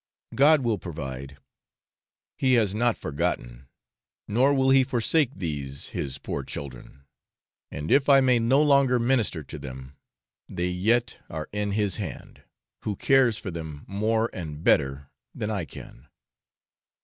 [0.33, 1.37] God will provide.
[2.39, 3.67] He has not forgotten,
[4.27, 7.03] nor will He forsake these His poor children;
[7.69, 9.95] and if I may no longer minister to them,
[10.49, 12.41] they yet are in His hand,
[12.81, 16.07] who cares for them more and better than I can.